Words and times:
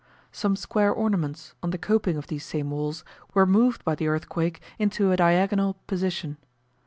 Some 0.31 0.55
square 0.55 0.91
ornaments 0.91 1.53
on 1.61 1.69
the 1.69 1.77
coping 1.77 2.17
of 2.17 2.25
these 2.25 2.43
same 2.43 2.71
walls, 2.71 3.03
were 3.35 3.45
moved 3.45 3.85
by 3.85 3.93
the 3.93 4.07
earthquake 4.07 4.59
into 4.79 5.11
a 5.11 5.17
diagonal 5.17 5.75
position. 5.85 6.37